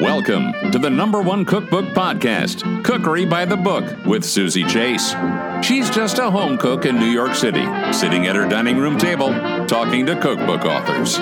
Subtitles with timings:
[0.00, 5.14] Welcome to the number one cookbook podcast, Cookery by the Book, with Suzy Chase.
[5.62, 9.28] She's just a home cook in New York City, sitting at her dining room table,
[9.66, 11.18] talking to cookbook authors.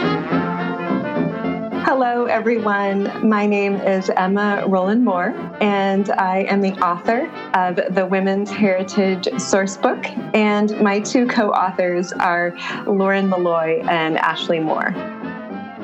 [1.85, 3.29] Hello, everyone.
[3.29, 9.25] My name is Emma Rollin Moore, and I am the author of the Women's Heritage
[9.25, 10.07] Sourcebook.
[10.37, 12.57] And my two co authors are
[12.87, 14.95] Lauren Malloy and Ashley Moore.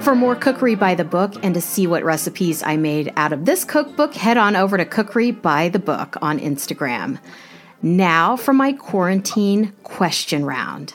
[0.00, 3.44] For more Cookery by the Book and to see what recipes I made out of
[3.46, 7.18] this cookbook, head on over to Cookery by the Book on Instagram.
[7.82, 10.94] Now for my quarantine question round.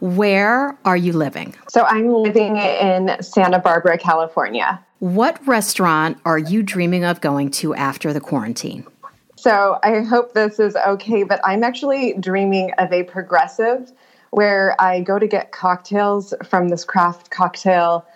[0.00, 1.54] Where are you living?
[1.68, 4.84] So I'm living in Santa Barbara, California.
[4.98, 8.86] What restaurant are you dreaming of going to after the quarantine?
[9.36, 13.92] So I hope this is okay, but I'm actually dreaming of a progressive
[14.30, 18.06] where I go to get cocktails from this craft cocktail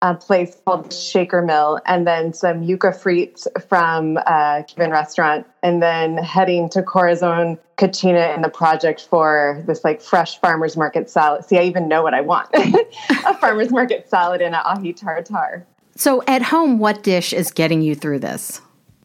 [0.00, 5.82] a place called Shaker Mill, and then some yuca frites from a Cuban restaurant, and
[5.82, 11.44] then heading to Corazon Cocina in the project for this like fresh farmers market salad.
[11.44, 15.66] See, I even know what I want: a farmers market salad and an ahi tartar.
[15.96, 18.60] So, at home, what dish is getting you through this?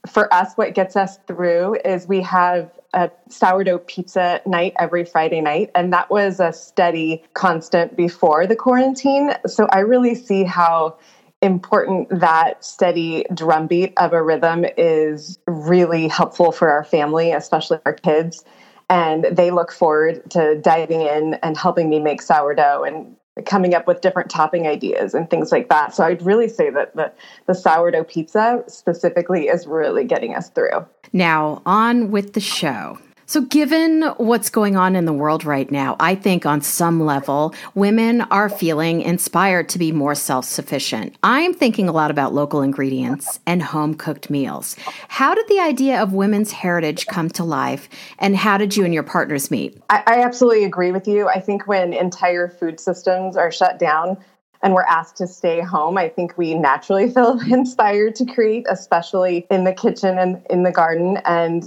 [0.07, 5.41] For us, what gets us through is we have a sourdough pizza night every Friday
[5.41, 5.71] night.
[5.75, 9.33] And that was a steady constant before the quarantine.
[9.47, 10.97] So I really see how
[11.41, 17.93] important that steady drumbeat of a rhythm is really helpful for our family, especially our
[17.93, 18.45] kids.
[18.89, 23.87] And they look forward to diving in and helping me make sourdough and coming up
[23.87, 25.95] with different topping ideas and things like that.
[25.95, 27.11] So I'd really say that the,
[27.47, 30.85] the sourdough pizza specifically is really getting us through.
[31.13, 32.99] Now, on with the show.
[33.33, 37.55] So, given what's going on in the world right now, I think on some level,
[37.73, 41.15] women are feeling inspired to be more self sufficient.
[41.23, 44.75] I'm thinking a lot about local ingredients and home cooked meals.
[45.07, 48.93] How did the idea of women's heritage come to life, and how did you and
[48.93, 49.81] your partners meet?
[49.89, 51.27] I, I absolutely agree with you.
[51.27, 54.15] I think when entire food systems are shut down,
[54.61, 59.47] and we're asked to stay home, I think we naturally feel inspired to create, especially
[59.49, 61.17] in the kitchen and in the garden.
[61.25, 61.65] And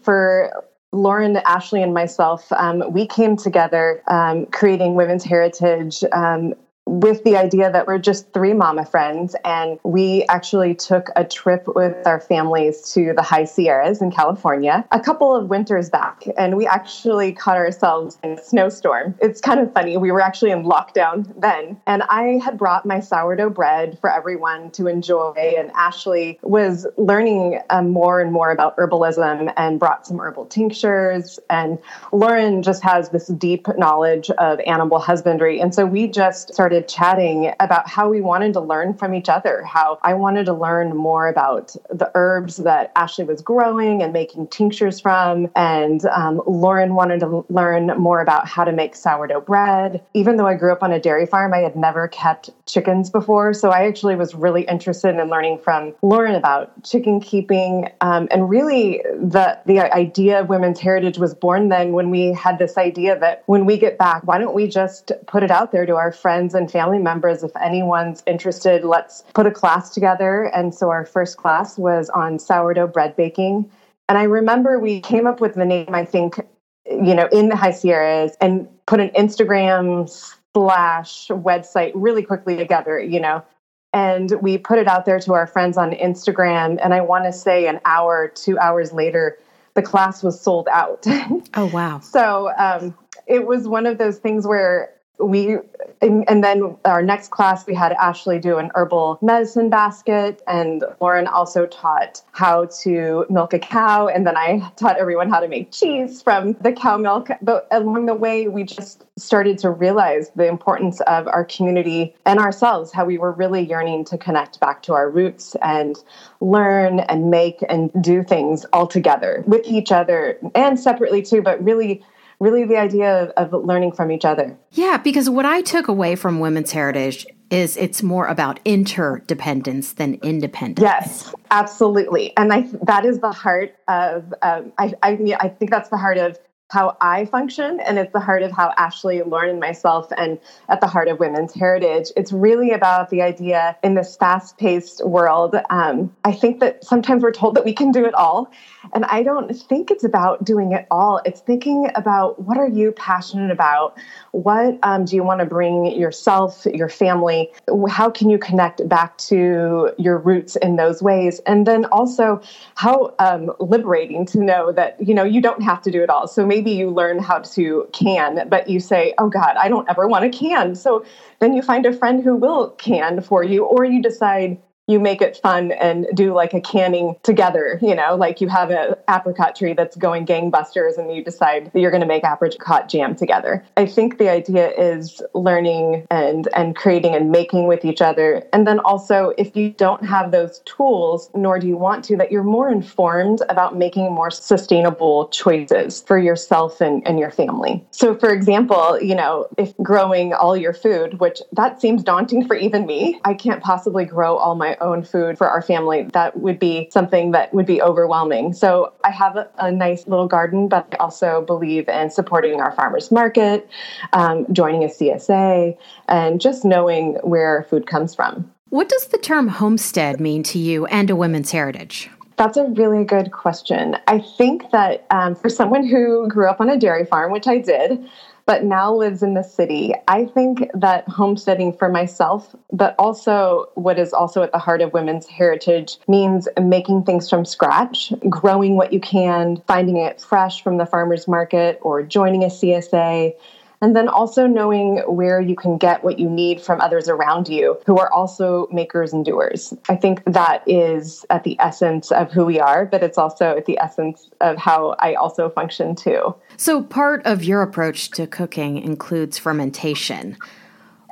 [0.00, 0.52] for
[0.92, 6.54] Lauren, Ashley, and myself, um, we came together um, creating Women's Heritage um,
[6.88, 9.36] with the idea that we're just three mama friends.
[9.44, 14.86] And we actually took a trip with our families to the high Sierras in California
[14.92, 16.24] a couple of winters back.
[16.36, 19.14] And we actually caught ourselves in a snowstorm.
[19.20, 19.96] It's kind of funny.
[19.96, 21.80] We were actually in lockdown then.
[21.86, 25.54] And I had brought my sourdough bread for everyone to enjoy.
[25.58, 31.38] And Ashley was learning um, more and more about herbalism and brought some herbal tinctures.
[31.50, 31.78] And
[32.12, 35.60] Lauren just has this deep knowledge of animal husbandry.
[35.60, 39.28] And so we just started started chatting about how we wanted to learn from each
[39.28, 44.12] other, how I wanted to learn more about the herbs that Ashley was growing and
[44.12, 45.50] making tinctures from.
[45.56, 50.02] And um, Lauren wanted to learn more about how to make sourdough bread.
[50.14, 53.54] Even though I grew up on a dairy farm, I had never kept chickens before.
[53.54, 57.90] So I actually was really interested in learning from Lauren about chicken keeping.
[58.00, 62.58] Um, and really, the, the idea of women's heritage was born then when we had
[62.58, 65.86] this idea that when we get back, why don't we just put it out there
[65.86, 67.42] to our friends and family members.
[67.42, 70.44] If anyone's interested, let's put a class together.
[70.54, 73.70] And so our first class was on sourdough bread baking.
[74.08, 76.40] And I remember we came up with the name, I think,
[76.86, 80.08] you know, in the High Sierras and put an Instagram
[80.54, 83.44] slash website really quickly together, you know.
[83.92, 86.78] And we put it out there to our friends on Instagram.
[86.82, 89.38] And I want to say an hour, two hours later,
[89.74, 91.06] the class was sold out.
[91.54, 92.00] Oh, wow.
[92.00, 92.96] so um,
[93.26, 95.58] it was one of those things where we
[96.00, 101.26] and, then our next class we had ashley do an herbal medicine basket and lauren
[101.26, 105.72] also taught how to milk a cow and then i taught everyone how to make
[105.72, 107.28] cheese from the cow milk.
[107.42, 112.38] But along the way we just started to realize the importance of our community and
[112.38, 115.96] ourselves how we were really yearning to connect back to our roots and
[116.40, 121.62] learn and make and do things all together with each other and separately too but
[121.62, 122.02] really
[122.40, 124.56] really the idea of, of learning from each other.
[124.72, 130.14] Yeah, because what I took away from women's heritage is it's more about interdependence than
[130.22, 130.82] independence.
[130.82, 135.88] Yes, absolutely, and I that is the heart of um, I I, I think that's
[135.88, 136.38] the heart of
[136.70, 140.38] how I function, and it's the heart of how Ashley, Lauren, and myself, and
[140.68, 142.08] at the heart of women's heritage.
[142.14, 145.56] It's really about the idea in this fast paced world.
[145.70, 148.52] Um, I think that sometimes we're told that we can do it all.
[148.92, 151.20] And I don't think it's about doing it all.
[151.24, 153.96] It's thinking about what are you passionate about?
[154.32, 157.50] What um, do you want to bring yourself, your family?
[157.88, 161.40] How can you connect back to your roots in those ways?
[161.40, 162.40] And then also,
[162.74, 166.28] how um, liberating to know that you know you don't have to do it all.
[166.28, 170.08] So maybe you learn how to can, but you say, "Oh God, I don't ever
[170.08, 171.04] want to can." So
[171.38, 175.20] then you find a friend who will can for you, or you decide you make
[175.20, 179.54] it fun and do like a canning together, you know, like you have an apricot
[179.54, 183.64] tree that's going gangbusters and you decide that you're going to make apricot jam together.
[183.76, 188.42] I think the idea is learning and and creating and making with each other.
[188.52, 192.32] And then also if you don't have those tools nor do you want to that
[192.32, 197.84] you're more informed about making more sustainable choices for yourself and, and your family.
[197.90, 202.56] So for example, you know, if growing all your food, which that seems daunting for
[202.56, 206.58] even me, I can't possibly grow all my own food for our family, that would
[206.58, 208.52] be something that would be overwhelming.
[208.52, 212.72] So I have a, a nice little garden, but I also believe in supporting our
[212.72, 213.68] farmers market,
[214.12, 215.76] um, joining a CSA,
[216.08, 218.50] and just knowing where food comes from.
[218.70, 222.10] What does the term homestead mean to you and a women's heritage?
[222.36, 223.96] That's a really good question.
[224.06, 227.58] I think that um, for someone who grew up on a dairy farm, which I
[227.58, 228.08] did,
[228.48, 229.92] but now lives in the city.
[230.08, 234.94] I think that homesteading for myself, but also what is also at the heart of
[234.94, 240.78] women's heritage, means making things from scratch, growing what you can, finding it fresh from
[240.78, 243.34] the farmer's market, or joining a CSA
[243.80, 247.78] and then also knowing where you can get what you need from others around you
[247.86, 249.72] who are also makers and doers.
[249.88, 253.66] I think that is at the essence of who we are, but it's also at
[253.66, 256.34] the essence of how I also function too.
[256.56, 260.36] So, part of your approach to cooking includes fermentation.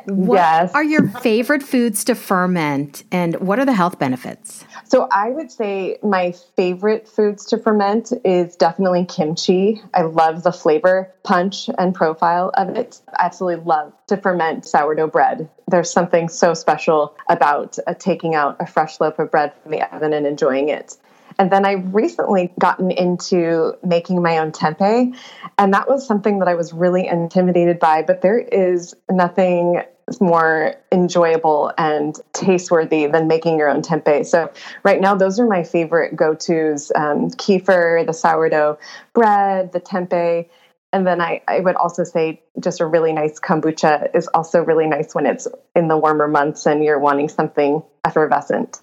[0.07, 0.73] What yes.
[0.73, 4.65] are your favorite foods to ferment and what are the health benefits?
[4.85, 9.83] So I would say my favorite foods to ferment is definitely kimchi.
[9.95, 13.01] I love the flavor punch and profile of it.
[13.09, 15.49] I absolutely love to ferment sourdough bread.
[15.67, 19.83] There's something so special about uh, taking out a fresh loaf of bread from the
[19.95, 20.97] oven and enjoying it.
[21.39, 25.15] And then I recently gotten into making my own tempeh.
[25.59, 28.03] And that was something that I was really intimidated by.
[28.03, 29.83] But there is nothing
[30.21, 34.25] more enjoyable and tasteworthy than making your own tempeh.
[34.25, 34.53] So
[34.85, 38.79] right now, those are my favorite go-tos: um, kefir, the sourdough
[39.13, 40.49] bread, the tempeh.
[40.93, 44.87] And then I, I would also say just a really nice kombucha is also really
[44.87, 48.81] nice when it's in the warmer months and you're wanting something effervescent.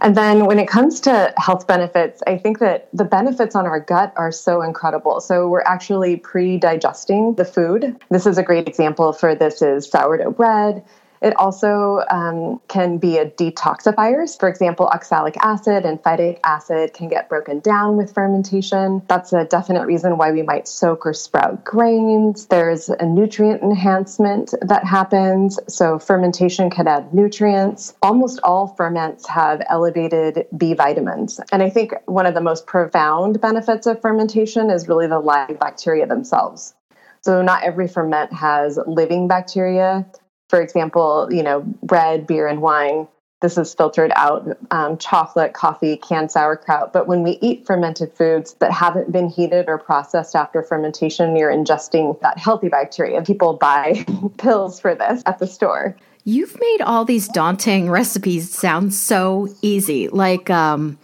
[0.00, 3.80] And then when it comes to health benefits, I think that the benefits on our
[3.80, 5.20] gut are so incredible.
[5.20, 7.96] So we're actually pre-digesting the food.
[8.10, 10.84] This is a great example for this is sourdough bread.
[11.22, 14.22] It also um, can be a detoxifier.
[14.38, 19.02] For example, oxalic acid and phytic acid can get broken down with fermentation.
[19.08, 22.46] That's a definite reason why we might soak or sprout grains.
[22.46, 25.60] There's a nutrient enhancement that happens.
[25.68, 27.94] So, fermentation can add nutrients.
[28.02, 31.40] Almost all ferments have elevated B vitamins.
[31.52, 35.60] And I think one of the most profound benefits of fermentation is really the live
[35.60, 36.74] bacteria themselves.
[37.20, 40.04] So, not every ferment has living bacteria
[40.52, 43.08] for example, you know, bread, beer, and wine.
[43.40, 46.92] This is filtered out, um, chocolate, coffee, canned sauerkraut.
[46.92, 51.50] But when we eat fermented foods that haven't been heated or processed after fermentation, you're
[51.50, 53.22] ingesting that healthy bacteria.
[53.22, 54.04] People buy
[54.36, 55.96] pills for this at the store.
[56.24, 60.98] You've made all these daunting recipes sound so easy, like um,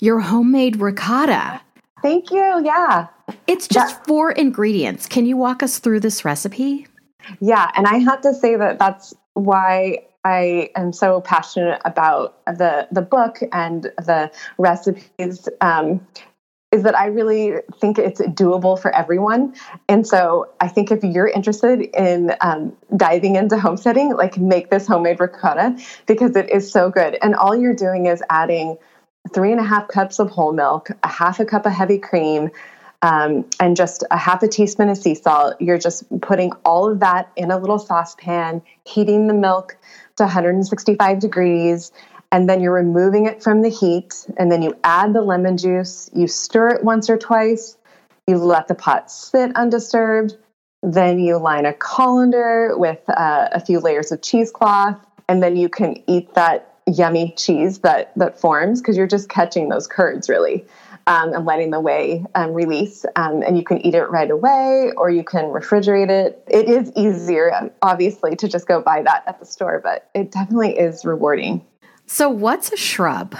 [0.00, 1.60] your homemade ricotta.
[2.00, 2.62] Thank you.
[2.64, 3.08] Yeah.
[3.46, 5.06] It's just that- four ingredients.
[5.06, 6.86] Can you walk us through this recipe?
[7.40, 12.88] Yeah, and I have to say that that's why I am so passionate about the
[12.90, 15.48] the book and the recipes.
[15.60, 16.06] Um,
[16.72, 19.54] is that I really think it's doable for everyone.
[19.88, 24.86] And so I think if you're interested in um, diving into homesteading, like make this
[24.86, 27.18] homemade ricotta because it is so good.
[27.22, 28.76] And all you're doing is adding
[29.32, 32.50] three and a half cups of whole milk, a half a cup of heavy cream,
[33.02, 35.54] um, and just a half a teaspoon of sea salt.
[35.60, 39.76] You're just putting all of that in a little saucepan, heating the milk
[40.16, 41.92] to 165 degrees,
[42.32, 44.26] and then you're removing it from the heat.
[44.36, 47.76] And then you add the lemon juice, you stir it once or twice,
[48.26, 50.36] you let the pot sit undisturbed.
[50.82, 54.98] Then you line a colander with uh, a few layers of cheesecloth,
[55.28, 59.68] and then you can eat that yummy cheese that that forms because you're just catching
[59.68, 60.64] those curds really
[61.06, 63.04] um, and letting the whey um, release.
[63.16, 66.42] Um, and you can eat it right away or you can refrigerate it.
[66.48, 70.78] It is easier, obviously, to just go buy that at the store, but it definitely
[70.78, 71.64] is rewarding.
[72.06, 73.36] So, what's a shrub?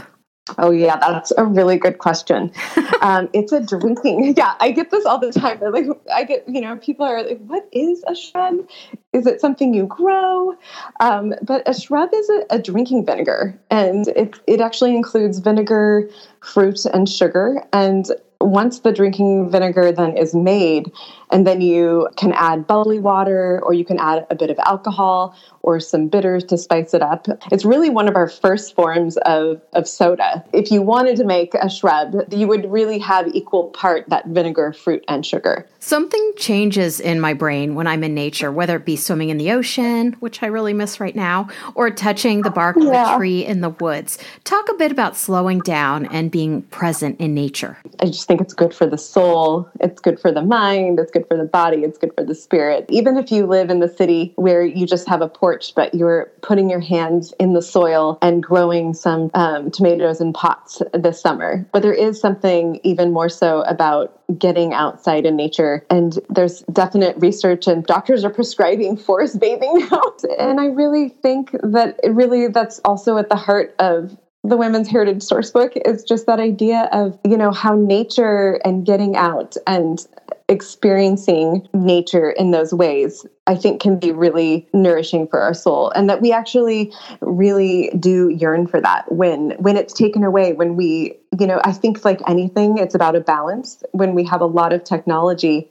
[0.58, 2.52] Oh yeah, that's a really good question.
[3.00, 4.34] um, it's a drinking.
[4.36, 5.60] Yeah, I get this all the time.
[5.60, 8.68] Like, I get, you know, people are like, "What is a shrub?
[9.12, 10.54] Is it something you grow?"
[11.00, 16.08] Um, but a shrub is a, a, drinking vinegar, and it it actually includes vinegar,
[16.40, 17.62] fruit, and sugar.
[17.72, 18.06] And
[18.46, 20.92] once the drinking vinegar then is made,
[21.30, 25.36] and then you can add bubbly water or you can add a bit of alcohol
[25.62, 27.26] or some bitters to spice it up.
[27.50, 30.44] It's really one of our first forms of, of soda.
[30.52, 34.72] If you wanted to make a shrub, you would really have equal part that vinegar,
[34.72, 35.68] fruit, and sugar.
[35.80, 39.50] Something changes in my brain when I'm in nature, whether it be swimming in the
[39.50, 42.86] ocean, which I really miss right now, or touching the bark yeah.
[42.86, 44.18] of a tree in the woods.
[44.44, 47.78] Talk a bit about slowing down and being present in nature.
[47.98, 51.26] I just think it's good for the soul, it's good for the mind, it's good
[51.28, 52.86] for the body, it's good for the spirit.
[52.88, 56.32] Even if you live in the city where you just have a porch, but you're
[56.42, 61.66] putting your hands in the soil and growing some um, tomatoes in pots this summer.
[61.72, 65.84] But there is something even more so about getting outside in nature.
[65.90, 70.02] And there's definite research, and doctors are prescribing forest bathing now.
[70.38, 74.16] And I really think that really that's also at the heart of
[74.48, 79.16] the Women's Heritage Sourcebook is just that idea of, you know, how nature and getting
[79.16, 80.06] out and
[80.48, 85.90] experiencing nature in those ways, I think can be really nourishing for our soul.
[85.90, 90.76] And that we actually really do yearn for that when when it's taken away, when
[90.76, 93.82] we, you know, I think like anything, it's about a balance.
[93.92, 95.68] When we have a lot of technology,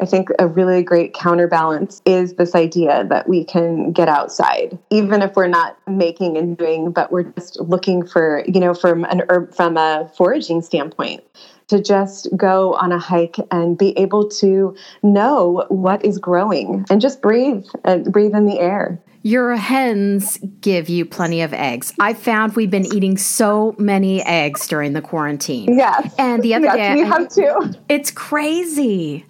[0.00, 5.22] I think a really great counterbalance is this idea that we can get outside, even
[5.22, 9.22] if we're not making and doing, but we're just looking for, you know, from an
[9.28, 11.24] herb, from a foraging standpoint,
[11.66, 17.00] to just go on a hike and be able to know what is growing and
[17.00, 19.00] just breathe and breathe in the air.
[19.22, 21.92] Your hens give you plenty of eggs.
[21.98, 25.76] I found we've been eating so many eggs during the quarantine.
[25.76, 26.14] Yes.
[26.18, 27.74] And the other yes, day, we have too.
[27.88, 29.26] It's crazy.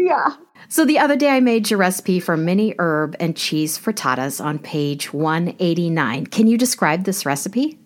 [0.00, 0.34] Yeah.
[0.68, 4.58] So the other day I made your recipe for mini herb and cheese frittatas on
[4.58, 6.26] page 189.
[6.26, 7.78] Can you describe this recipe?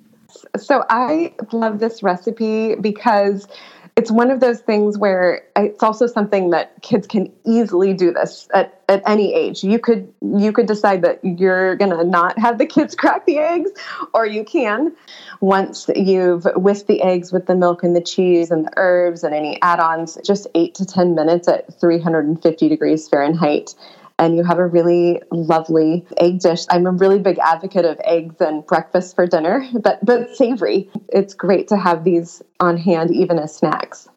[0.56, 3.48] So I love this recipe because
[3.96, 8.48] it's one of those things where it's also something that kids can easily do this
[8.52, 9.62] at, at any age.
[9.62, 13.70] You could you could decide that you're gonna not have the kids crack the eggs,
[14.12, 14.96] or you can.
[15.40, 19.32] Once you've whisked the eggs with the milk and the cheese and the herbs and
[19.34, 23.74] any add-ons, just eight to ten minutes at 350 degrees Fahrenheit
[24.18, 26.64] and you have a really lovely egg dish.
[26.70, 30.90] I'm a really big advocate of eggs and breakfast for dinner, but but savory.
[31.08, 34.08] It's great to have these on hand even as snacks.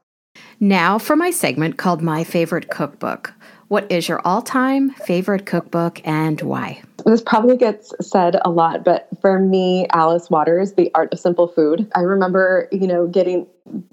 [0.60, 3.34] Now for my segment called My Favorite Cookbook.
[3.68, 6.82] What is your all time favorite cookbook and why?
[7.06, 11.48] This probably gets said a lot, but for me, Alice Waters, The Art of Simple
[11.48, 11.90] Food.
[11.94, 13.46] I remember, you know, getting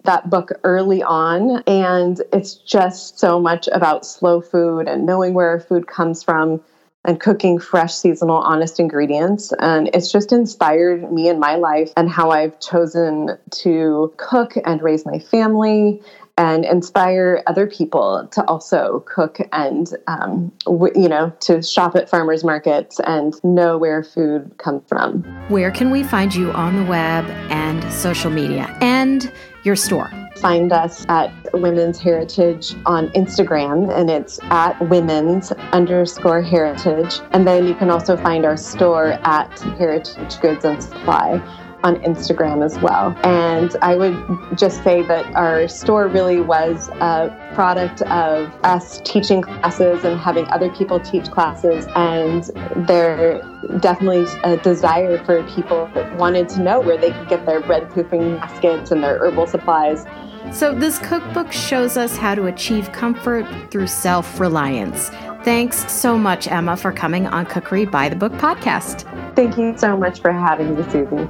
[0.05, 5.59] that book early on, and it's just so much about slow food and knowing where
[5.59, 6.61] food comes from
[7.05, 9.53] and cooking fresh, seasonal, honest ingredients.
[9.59, 14.81] And it's just inspired me in my life and how I've chosen to cook and
[14.83, 16.01] raise my family
[16.37, 22.09] and inspire other people to also cook and um, w- you know to shop at
[22.09, 25.23] farmers markets and know where food comes from.
[25.49, 30.11] Where can we find you on the web and social media and your store?
[30.37, 37.21] Find us at women's heritage on instagram and it's at women's underscore heritage.
[37.31, 41.41] And then you can also find our store at heritage goods and supply
[41.85, 43.17] on Instagram as well.
[43.25, 44.17] And I would
[44.59, 50.47] just say that our store really was a product of us teaching classes and having
[50.47, 51.87] other people teach classes.
[51.95, 52.45] And
[52.89, 53.43] there
[53.81, 57.91] definitely a desire for people that wanted to know where they could get their bread
[57.91, 60.07] proofing baskets and their herbal supplies.
[60.53, 65.09] So, this cookbook shows us how to achieve comfort through self reliance.
[65.43, 69.05] Thanks so much, Emma, for coming on Cookery by the Book podcast.
[69.35, 71.29] Thank you so much for having me, Suzy.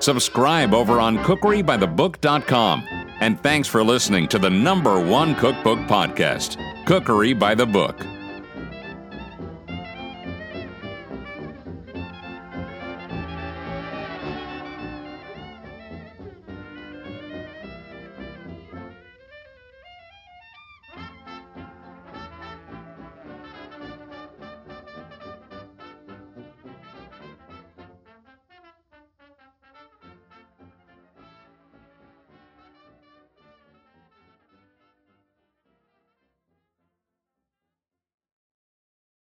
[0.00, 2.84] Subscribe over on cookerybythebook.com.
[3.20, 7.96] And thanks for listening to the number one cookbook podcast, Cookery by the Book.